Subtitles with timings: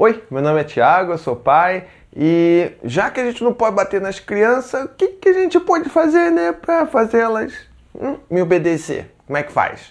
[0.00, 3.74] Oi, meu nome é Tiago, eu sou pai e já que a gente não pode
[3.74, 7.52] bater nas crianças, o que, que a gente pode fazer, né, para fazê-las
[7.92, 9.10] hum, me obedecer?
[9.26, 9.88] Como é que faz?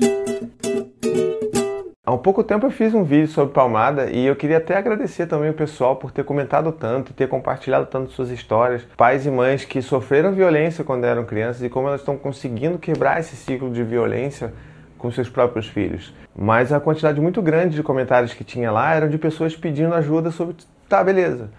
[2.05, 5.27] Há um pouco tempo eu fiz um vídeo sobre palmada e eu queria até agradecer
[5.27, 8.83] também o pessoal por ter comentado tanto, ter compartilhado tanto suas histórias.
[8.95, 13.19] Pais e mães que sofreram violência quando eram crianças e como elas estão conseguindo quebrar
[13.19, 14.53] esse ciclo de violência
[14.97, 16.13] com seus próprios filhos.
[16.35, 20.31] Mas a quantidade muito grande de comentários que tinha lá eram de pessoas pedindo ajuda
[20.31, 20.55] sobre,
[20.89, 21.49] tá, beleza.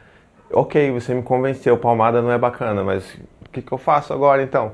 [0.50, 3.14] Ok, você me convenceu, palmada não é bacana, mas
[3.46, 4.72] o que, que eu faço agora então?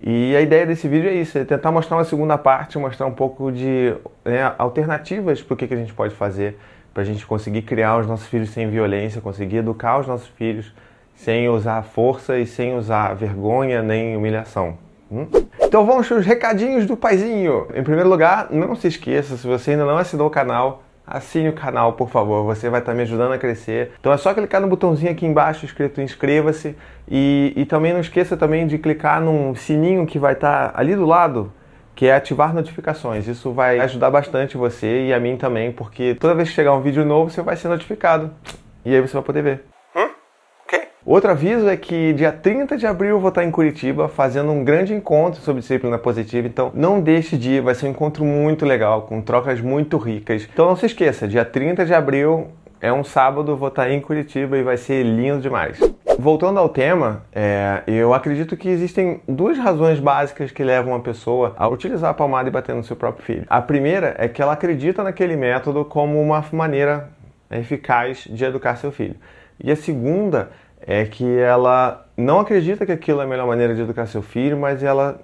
[0.00, 3.14] E a ideia desse vídeo é isso, é tentar mostrar uma segunda parte, mostrar um
[3.14, 6.56] pouco de né, alternativas para o que, que a gente pode fazer
[6.98, 10.72] para a gente conseguir criar os nossos filhos sem violência, conseguir educar os nossos filhos
[11.14, 14.76] sem usar força e sem usar vergonha nem humilhação.
[15.10, 15.26] Hum?
[15.62, 17.66] Então vamos para os recadinhos do paizinho.
[17.74, 21.52] Em primeiro lugar, não se esqueça, se você ainda não assinou o canal, assine o
[21.52, 22.44] canal, por favor.
[22.44, 23.92] Você vai estar me ajudando a crescer.
[23.98, 26.76] Então é só clicar no botãozinho aqui embaixo escrito inscreva-se
[27.08, 31.06] e, e também não esqueça também de clicar num sininho que vai estar ali do
[31.06, 31.52] lado
[31.98, 33.26] que é ativar notificações.
[33.26, 36.80] Isso vai ajudar bastante você e a mim também, porque toda vez que chegar um
[36.80, 38.30] vídeo novo, você vai ser notificado.
[38.84, 39.77] E aí você vai poder ver.
[41.08, 44.62] Outro aviso é que dia 30 de abril eu vou estar em Curitiba fazendo um
[44.62, 48.66] grande encontro sobre disciplina positiva, então não deixe de ir, vai ser um encontro muito
[48.66, 50.46] legal, com trocas muito ricas.
[50.52, 54.58] Então não se esqueça, dia 30 de abril é um sábado, vou estar em Curitiba
[54.58, 55.80] e vai ser lindo demais.
[56.18, 61.54] Voltando ao tema, é, eu acredito que existem duas razões básicas que levam uma pessoa
[61.56, 63.46] a utilizar a palmada e bater no seu próprio filho.
[63.48, 67.08] A primeira é que ela acredita naquele método como uma maneira
[67.50, 69.16] eficaz de educar seu filho.
[69.58, 70.50] E a segunda
[70.88, 74.56] é que ela não acredita que aquilo é a melhor maneira de educar seu filho,
[74.56, 75.20] mas ela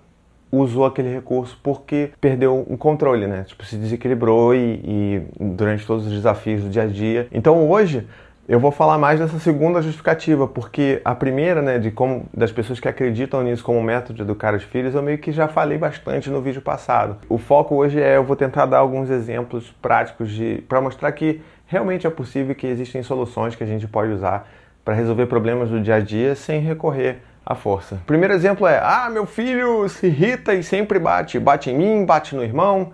[0.53, 3.45] usou aquele recurso porque perdeu o controle, né?
[3.49, 7.29] Tipo, se desequilibrou e, e, durante todos os desafios do dia a dia.
[7.33, 8.07] Então hoje
[8.47, 12.79] eu vou falar mais dessa segunda justificativa, porque a primeira, né, de como das pessoas
[12.79, 16.29] que acreditam nisso como método de educar os filhos, eu meio que já falei bastante
[16.29, 17.17] no vídeo passado.
[17.27, 21.41] O foco hoje é eu vou tentar dar alguns exemplos práticos de para mostrar que
[21.67, 24.47] realmente é possível que existem soluções que a gente pode usar
[24.85, 27.99] para resolver problemas do dia a dia sem recorrer à força.
[28.07, 32.37] Primeiro exemplo é: ah, meu filho se irrita e sempre bate, bate em mim, bate
[32.37, 32.93] no irmão,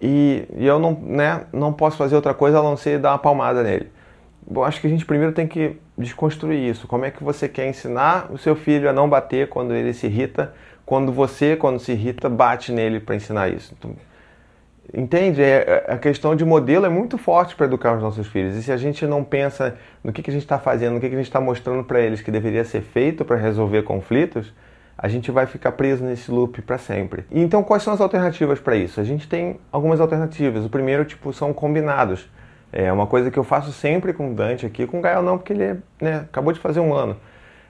[0.00, 3.18] e, e eu não, né, não posso fazer outra coisa a não ser dar uma
[3.18, 3.90] palmada nele.
[4.48, 6.86] Bom, acho que a gente primeiro tem que desconstruir isso.
[6.86, 10.06] Como é que você quer ensinar o seu filho a não bater quando ele se
[10.06, 10.54] irrita,
[10.84, 13.74] quando você, quando se irrita, bate nele para ensinar isso?
[13.76, 13.96] Então,
[14.94, 15.42] Entende?
[15.42, 18.56] É, é, a questão de modelo é muito forte para educar os nossos filhos.
[18.56, 21.08] E se a gente não pensa no que, que a gente está fazendo, no que,
[21.08, 24.52] que a gente está mostrando para eles que deveria ser feito para resolver conflitos,
[24.96, 27.24] a gente vai ficar preso nesse loop para sempre.
[27.30, 29.00] Então, quais são as alternativas para isso?
[29.00, 30.64] A gente tem algumas alternativas.
[30.64, 32.28] O primeiro, tipo, são combinados.
[32.72, 35.36] É uma coisa que eu faço sempre com o Dante aqui, com o Gael não,
[35.36, 37.16] porque ele né, acabou de fazer um ano.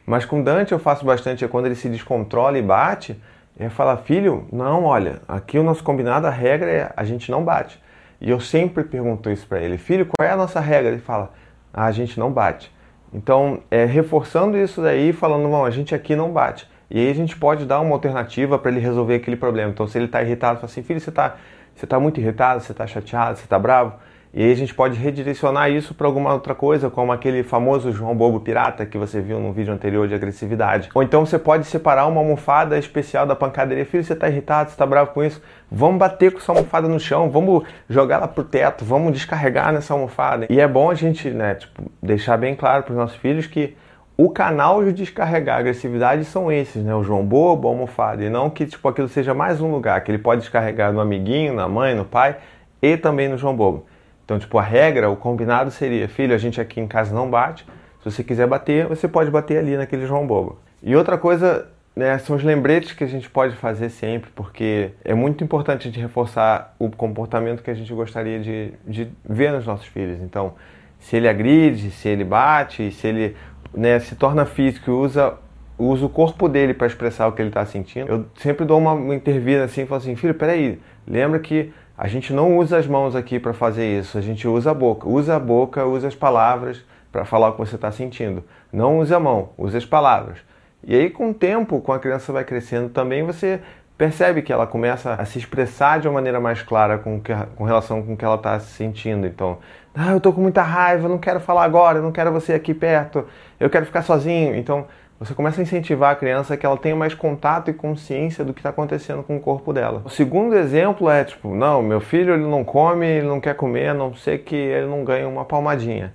[0.06, 3.21] Mas com o Dante eu faço bastante é quando ele se descontrola e bate,
[3.59, 7.44] ele fala, filho, não, olha, aqui o nosso combinado, a regra é a gente não
[7.44, 7.81] bate.
[8.21, 10.91] E eu sempre pergunto isso para ele, filho, qual é a nossa regra?
[10.91, 11.33] Ele fala,
[11.72, 12.75] ah, a gente não bate.
[13.12, 16.69] Então, é, reforçando isso daí, falando, não, a gente aqui não bate.
[16.91, 19.71] E aí a gente pode dar uma alternativa para ele resolver aquele problema.
[19.71, 21.37] Então, se ele está irritado, fala assim, filho, você está
[21.77, 23.93] você tá muito irritado, você está chateado, você está bravo?
[24.38, 28.38] E a gente pode redirecionar isso para alguma outra coisa, como aquele famoso João Bobo
[28.38, 30.91] Pirata que você viu no vídeo anterior de agressividade.
[30.94, 33.86] Ou então você pode separar uma almofada especial da pancadaria.
[33.86, 35.41] Filho, você está irritado, você está bravo com isso?
[35.72, 39.94] Vamos bater com essa almofada no chão, vamos jogar ela pro teto, vamos descarregar nessa
[39.94, 40.47] almofada.
[40.50, 43.74] E é bom a gente, né, tipo, deixar bem claro para os nossos filhos que
[44.18, 46.94] o canal de descarregar agressividade são esses, né?
[46.94, 48.22] O João Bobo, a almofada.
[48.22, 51.54] E não que tipo, aquilo seja mais um lugar que ele pode descarregar no amiguinho,
[51.54, 52.36] na mãe, no pai
[52.82, 53.86] e também no João Bobo.
[54.26, 57.64] Então, tipo, a regra, o combinado seria: filho, a gente aqui em casa não bate.
[58.03, 60.59] Se você quiser bater, você pode bater ali naquele João Bobo.
[60.82, 65.15] E outra coisa né, são os lembretes que a gente pode fazer sempre, porque é
[65.15, 69.65] muito importante a gente reforçar o comportamento que a gente gostaria de, de ver nos
[69.65, 70.20] nossos filhos.
[70.20, 70.54] Então,
[70.98, 73.36] se ele agride, se ele bate, se ele
[73.72, 75.34] né, se torna físico e usa,
[75.78, 79.15] usa o corpo dele para expressar o que ele está sentindo, eu sempre dou uma,
[79.15, 83.16] intervida assim e falo assim: filho, peraí, lembra que a gente não usa as mãos
[83.16, 85.09] aqui para fazer isso, a gente usa a boca.
[85.09, 88.45] Usa a boca, usa as palavras para falar o que você está sentindo.
[88.72, 90.39] Não use a mão, use as palavras.
[90.84, 93.60] E aí, com o tempo, com a criança vai crescendo também, você
[93.97, 97.65] percebe que ela começa a se expressar de uma maneira mais clara com, que, com
[97.65, 99.27] relação com o que ela está se sentindo.
[99.27, 99.59] Então,
[99.95, 103.27] ah, eu estou com muita raiva, não quero falar agora, não quero você aqui perto,
[103.59, 104.54] eu quero ficar sozinho.
[104.54, 104.87] Então,
[105.18, 108.60] você começa a incentivar a criança que ela tenha mais contato e consciência do que
[108.60, 110.03] está acontecendo com o corpo dela.
[110.04, 113.89] O segundo exemplo é tipo, não, meu filho ele não come, ele não quer comer,
[113.89, 116.13] a não ser que ele não ganhe uma palmadinha.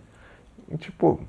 [0.77, 1.19] tipo,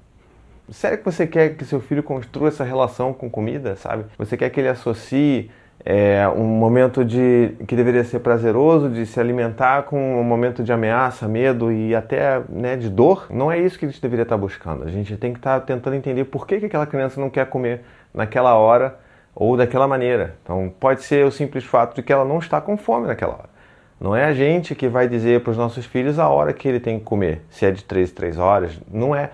[0.70, 4.04] sério que você quer que seu filho construa essa relação com comida, sabe?
[4.19, 5.50] Você quer que ele associe
[5.84, 10.73] é, um momento de que deveria ser prazeroso de se alimentar com um momento de
[10.73, 13.26] ameaça, medo e até né, de dor?
[13.31, 14.84] Não é isso que a gente deveria estar buscando.
[14.84, 17.82] A gente tem que estar tentando entender por que, que aquela criança não quer comer
[18.14, 18.96] naquela hora
[19.34, 20.37] ou daquela maneira.
[20.43, 23.52] Então, pode ser o simples fato de que ela não está com fome naquela hora.
[24.00, 26.81] Não é a gente que vai dizer para os nossos filhos a hora que ele
[26.81, 28.81] tem que comer, se é de 3 3 horas.
[28.93, 29.31] Não é.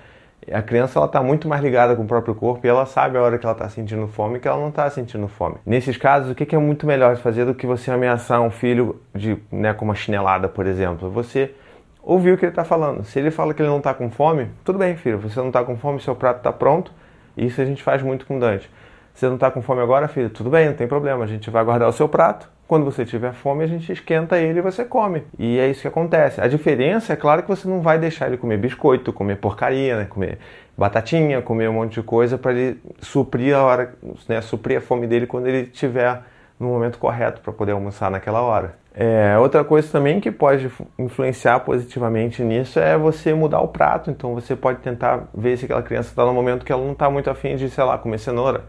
[0.53, 3.23] A criança ela está muito mais ligada com o próprio corpo e ela sabe a
[3.23, 5.57] hora que ela está sentindo fome e que ela não está sentindo fome.
[5.65, 9.01] Nesses casos, o que é muito melhor de fazer do que você ameaçar um filho
[9.15, 11.11] de, né, com uma chinelada, por exemplo?
[11.11, 11.55] Você
[12.03, 13.05] ouvir o que ele está falando.
[13.05, 15.19] Se ele fala que ele não está com fome, tudo bem, filho.
[15.19, 16.91] Você não está com fome, seu prato está pronto.
[17.37, 18.71] Isso a gente faz muito com o Dante.
[19.13, 20.31] Você não está com fome agora, filho?
[20.31, 21.25] Tudo bem, não tem problema.
[21.25, 22.49] A gente vai guardar o seu prato.
[22.69, 25.23] Quando você tiver fome, a gente esquenta ele e você come.
[25.39, 26.39] E é isso que acontece.
[26.39, 30.05] A diferença é claro que você não vai deixar ele comer biscoito, comer porcaria, né?
[30.05, 30.39] comer
[30.77, 33.95] batatinha, comer um monte de coisa para ele suprir a hora,
[34.29, 34.43] né?
[34.43, 36.21] suprir a fome dele quando ele estiver
[36.61, 38.75] no momento correto para poder almoçar naquela hora.
[38.95, 44.11] É, outra coisa também que pode influenciar positivamente nisso é você mudar o prato.
[44.11, 47.09] Então você pode tentar ver se aquela criança está no momento que ela não está
[47.09, 48.65] muito afim de, sei lá, comer cenoura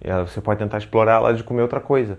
[0.00, 2.16] e você pode tentar explorar ela de comer outra coisa.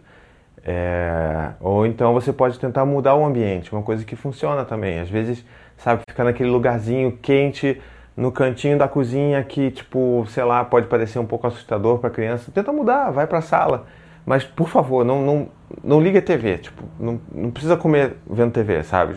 [0.63, 4.99] É, ou então você pode tentar mudar o ambiente, uma coisa que funciona também.
[4.99, 5.43] Às vezes,
[5.77, 7.81] sabe, ficar naquele lugarzinho quente
[8.15, 12.51] no cantinho da cozinha que, tipo, sei lá, pode parecer um pouco assustador para criança.
[12.51, 13.87] Tenta mudar, vai para a sala.
[14.25, 15.49] Mas, por favor, não, não,
[15.83, 16.57] não liga a TV.
[16.59, 19.15] Tipo, não, não precisa comer vendo TV, sabe?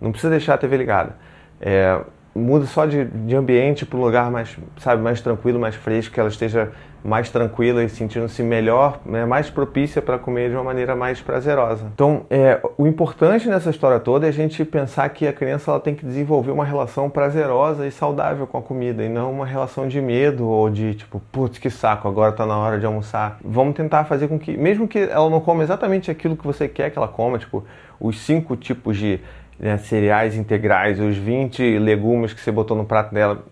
[0.00, 1.16] Não precisa deixar a TV ligada.
[1.60, 2.00] É,
[2.34, 6.18] muda só de, de ambiente para um lugar mais, sabe, mais tranquilo, mais fresco, que
[6.18, 6.72] ela esteja
[7.04, 11.86] mais tranquila e sentindo-se melhor, né, mais propícia para comer de uma maneira mais prazerosa.
[11.94, 15.80] Então, é, o importante nessa história toda é a gente pensar que a criança ela
[15.80, 19.88] tem que desenvolver uma relação prazerosa e saudável com a comida e não uma relação
[19.88, 23.38] de medo ou de tipo, putz, que saco, agora está na hora de almoçar.
[23.44, 26.90] Vamos tentar fazer com que, mesmo que ela não coma exatamente aquilo que você quer
[26.90, 27.64] que ela coma, tipo,
[27.98, 29.20] os cinco tipos de
[29.58, 33.44] né, cereais integrais, os 20 legumes que você botou no prato dela,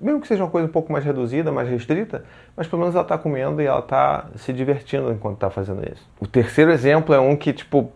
[0.00, 2.24] mesmo que seja uma coisa um pouco mais reduzida, mais restrita,
[2.56, 6.06] mas pelo menos ela está comendo e ela está se divertindo enquanto está fazendo isso.
[6.20, 7.90] O terceiro exemplo é um que, tipo,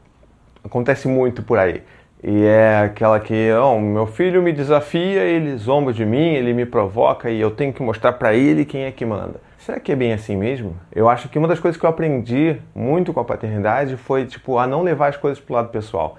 [0.64, 1.82] acontece muito por aí.
[2.22, 6.66] E é aquela que, oh, meu filho me desafia, ele zomba de mim, ele me
[6.66, 9.40] provoca e eu tenho que mostrar para ele quem é que manda.
[9.56, 10.76] Será que é bem assim mesmo?
[10.94, 14.58] Eu acho que uma das coisas que eu aprendi muito com a paternidade foi, tipo,
[14.58, 16.18] a não levar as coisas pro lado pessoal.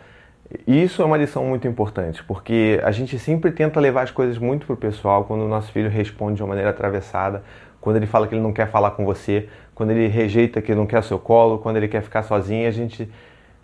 [0.68, 4.66] Isso é uma lição muito importante, porque a gente sempre tenta levar as coisas muito
[4.66, 7.44] pro pessoal quando o nosso filho responde de uma maneira atravessada,
[7.80, 10.86] quando ele fala que ele não quer falar com você, quando ele rejeita que não
[10.86, 13.10] quer o seu colo, quando ele quer ficar sozinho, a gente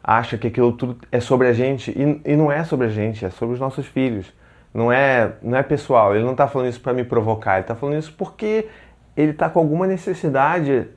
[0.03, 3.25] acha que aquilo tudo é sobre a gente e, e não é sobre a gente,
[3.25, 4.33] é sobre os nossos filhos.
[4.73, 7.75] Não é, não é pessoal, ele não está falando isso para me provocar, ele está
[7.75, 8.67] falando isso porque
[9.15, 10.87] ele está com alguma necessidade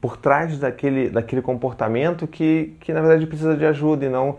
[0.00, 4.36] por trás daquele, daquele comportamento que, que na verdade precisa de ajuda e não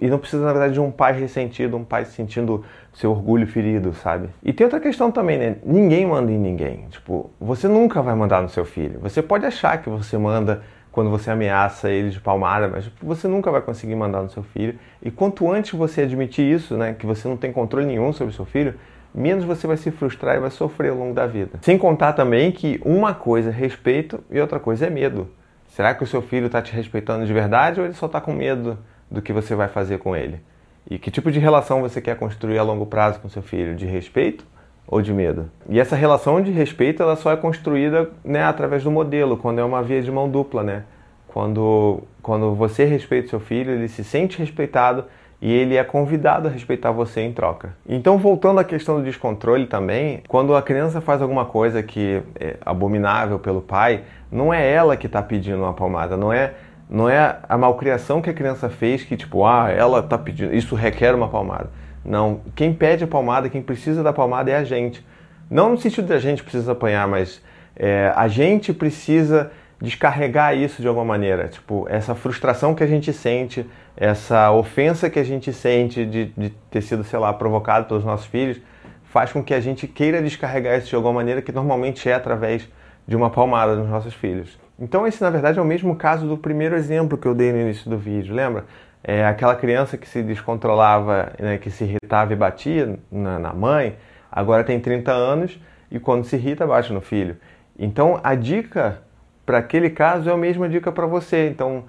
[0.00, 3.94] e não precisa, na verdade, de um pai ressentido, um pai sentindo seu orgulho ferido,
[3.94, 4.28] sabe?
[4.42, 5.56] E tem outra questão também, né?
[5.64, 6.86] Ninguém manda em ninguém.
[6.90, 9.00] Tipo, você nunca vai mandar no seu filho.
[9.00, 13.50] Você pode achar que você manda quando você ameaça ele de palmada, mas você nunca
[13.50, 14.78] vai conseguir mandar no seu filho.
[15.02, 18.36] E quanto antes você admitir isso, né, que você não tem controle nenhum sobre o
[18.36, 18.74] seu filho,
[19.14, 21.58] menos você vai se frustrar e vai sofrer ao longo da vida.
[21.62, 25.28] Sem contar também que uma coisa é respeito e outra coisa é medo.
[25.68, 28.34] Será que o seu filho está te respeitando de verdade ou ele só está com
[28.34, 28.76] medo
[29.12, 30.40] do que você vai fazer com ele.
[30.90, 33.76] E que tipo de relação você quer construir a longo prazo com seu filho?
[33.76, 34.44] De respeito
[34.86, 35.50] ou de medo?
[35.68, 39.64] E essa relação de respeito ela só é construída né, através do modelo, quando é
[39.64, 40.84] uma via de mão dupla, né?
[41.28, 45.04] Quando, quando você respeita seu filho, ele se sente respeitado
[45.40, 47.74] e ele é convidado a respeitar você em troca.
[47.88, 52.56] Então, voltando à questão do descontrole também, quando a criança faz alguma coisa que é
[52.64, 56.54] abominável pelo pai, não é ela que está pedindo uma palmada, não é
[56.88, 60.74] não é a malcriação que a criança fez que, tipo, ah, ela está pedindo, isso
[60.74, 61.70] requer uma palmada.
[62.04, 65.04] Não, quem pede a palmada, quem precisa da palmada é a gente.
[65.50, 67.42] Não no sentido de a gente precisa apanhar, mas
[67.76, 71.48] é, a gente precisa descarregar isso de alguma maneira.
[71.48, 76.50] Tipo, essa frustração que a gente sente, essa ofensa que a gente sente de, de
[76.70, 78.60] ter sido, sei lá, provocado pelos nossos filhos,
[79.04, 82.68] faz com que a gente queira descarregar isso de alguma maneira que normalmente é através
[83.06, 84.58] de uma palmada nos nossos filhos.
[84.82, 87.60] Então esse na verdade é o mesmo caso do primeiro exemplo que eu dei no
[87.60, 88.64] início do vídeo, lembra?
[89.04, 93.96] É aquela criança que se descontrolava, né, que se irritava e batia na, na mãe,
[94.30, 97.36] agora tem 30 anos e quando se irrita bate no filho.
[97.78, 99.00] Então a dica
[99.46, 101.48] para aquele caso é a mesma dica para você.
[101.48, 101.84] Então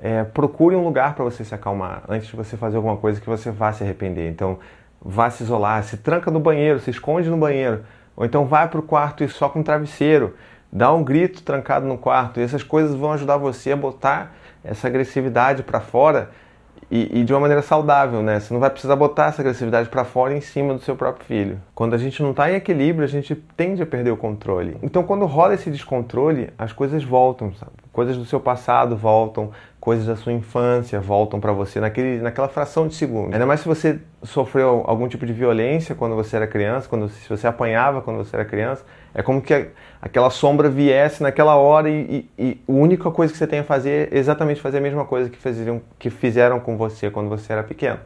[0.00, 3.26] é, procure um lugar para você se acalmar antes de você fazer alguma coisa que
[3.26, 4.30] você vá se arrepender.
[4.30, 4.60] Então
[5.02, 7.84] vá se isolar, se tranca no banheiro, se esconde no banheiro
[8.16, 10.36] Ou então vai para o quarto e só com travesseiro,
[10.72, 12.40] dá um grito trancado no quarto.
[12.40, 16.30] E essas coisas vão ajudar você a botar essa agressividade para fora
[16.90, 18.38] e, e, de uma maneira saudável, né?
[18.38, 21.60] Você não vai precisar botar essa agressividade para fora em cima do seu próprio filho.
[21.74, 24.76] Quando a gente não está em equilíbrio, a gente tende a perder o controle.
[24.82, 27.72] Então, quando rola esse descontrole, as coisas voltam, sabe?
[27.92, 32.86] Coisas do seu passado voltam, coisas da sua infância voltam para você naquele, naquela fração
[32.86, 33.32] de segundo.
[33.32, 37.28] Ainda mais se você sofreu algum tipo de violência quando você era criança, quando se
[37.28, 39.68] você apanhava quando você era criança, é como que
[40.00, 43.64] aquela sombra viesse naquela hora e, e, e, a única coisa que você tem a
[43.64, 47.52] fazer é exatamente fazer a mesma coisa que, faziam, que fizeram com você quando você
[47.52, 47.98] era pequeno.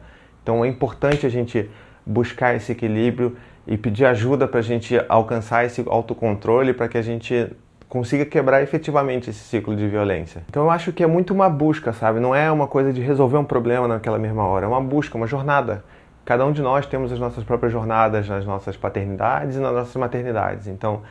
[0.43, 1.69] Então é importante a gente
[2.05, 3.37] buscar esse equilíbrio
[3.67, 7.49] e pedir ajuda para a gente alcançar esse autocontrole para que a gente
[7.87, 10.43] consiga quebrar efetivamente esse ciclo de violência.
[10.49, 12.21] Então eu acho que é muito uma busca, sabe?
[12.21, 15.27] Não é uma coisa de resolver um problema naquela mesma hora, é uma busca, uma
[15.27, 15.83] jornada.
[16.23, 19.95] Cada um de nós temos as nossas próprias jornadas nas nossas paternidades e nas nossas
[19.95, 20.67] maternidades.
[20.67, 21.01] Então,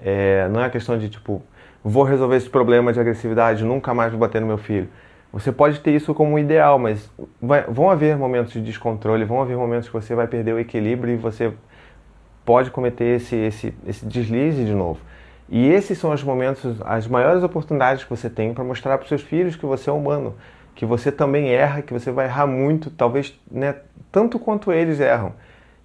[0.00, 1.42] é, não é questão de tipo,
[1.82, 4.88] vou resolver esse problema de agressividade, nunca mais vou bater no meu filho.
[5.32, 9.40] Você pode ter isso como um ideal, mas vai, vão haver momentos de descontrole, vão
[9.40, 11.52] haver momentos que você vai perder o equilíbrio e você
[12.44, 15.00] pode cometer esse, esse, esse deslize de novo.
[15.48, 19.08] E esses são os momentos, as maiores oportunidades que você tem para mostrar para os
[19.08, 20.34] seus filhos que você é humano,
[20.76, 23.74] que você também erra, que você vai errar muito, talvez né,
[24.12, 25.32] tanto quanto eles erram.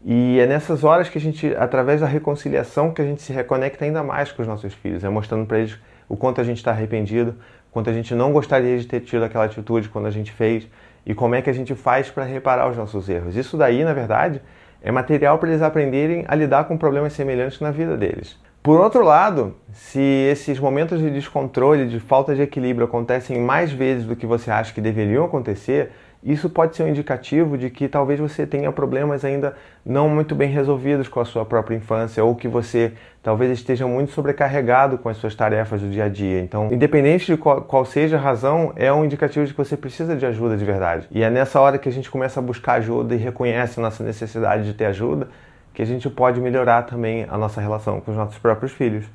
[0.04, 3.86] E é nessas horas que a gente, através da reconciliação, que a gente se reconecta
[3.86, 5.80] ainda mais com os nossos filhos, é mostrando para eles
[6.10, 7.36] o quanto a gente está arrependido,
[7.72, 10.68] quanto a gente não gostaria de ter tido aquela atitude quando a gente fez
[11.06, 13.38] e como é que a gente faz para reparar os nossos erros.
[13.38, 14.42] Isso daí, na verdade,
[14.82, 18.38] é material para eles aprenderem a lidar com problemas semelhantes na vida deles.
[18.64, 24.06] Por outro lado, se esses momentos de descontrole, de falta de equilíbrio acontecem mais vezes
[24.06, 25.92] do que você acha que deveriam acontecer,
[26.24, 30.52] isso pode ser um indicativo de que talvez você tenha problemas ainda não muito bem
[30.52, 35.18] resolvidos com a sua própria infância ou que você talvez esteja muito sobrecarregado com as
[35.18, 36.40] suas tarefas do dia a dia.
[36.40, 40.16] Então, independente de qual, qual, seja a razão, é um indicativo de que você precisa
[40.16, 41.08] de ajuda de verdade.
[41.10, 44.04] E é nessa hora que a gente começa a buscar ajuda e reconhece a nossa
[44.04, 45.28] necessidade de ter ajuda
[45.74, 49.06] que a gente pode melhorar também a nossa relação com os nossos próprios filhos.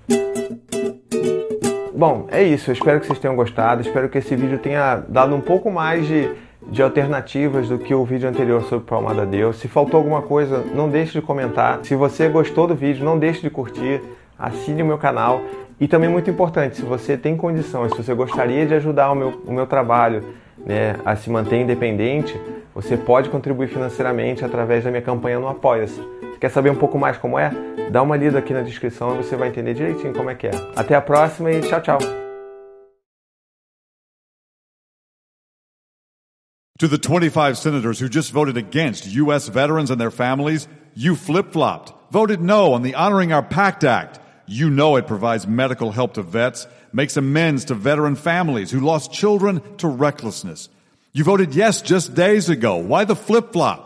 [1.94, 2.70] Bom, é isso.
[2.70, 3.80] Eu espero que vocês tenham gostado.
[3.80, 6.30] Espero que esse vídeo tenha dado um pouco mais de,
[6.68, 9.56] de alternativas do que o vídeo anterior sobre Palmada Deus.
[9.56, 11.80] Se faltou alguma coisa, não deixe de comentar.
[11.84, 14.02] Se você gostou do vídeo, não deixe de curtir.
[14.38, 15.40] Assine o meu canal.
[15.80, 19.42] E também muito importante, se você tem condições, se você gostaria de ajudar o meu,
[19.46, 20.24] o meu trabalho
[20.64, 22.38] né, a se manter independente,
[22.74, 26.00] você pode contribuir financeiramente através da minha campanha no Apoia-se.
[26.40, 27.50] Quer saber um pouco mais como é?
[27.90, 30.50] Dá uma lida aqui na descrição e você vai entender direitinho como é que é.
[30.74, 31.98] Até a próxima e tchau, tchau.
[36.78, 39.48] To the 25 senators who just voted against U.S.
[39.48, 44.20] veterans and their families, you flip flopped, voted no on the Honoring Our Pact Act.
[44.46, 49.10] You know it provides medical help to vets, makes amends to veteran families who lost
[49.10, 50.68] children to recklessness.
[51.14, 52.76] You voted yes just days ago.
[52.76, 53.85] Why the flip flop?